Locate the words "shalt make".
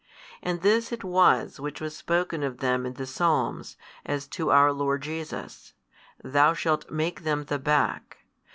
6.55-7.21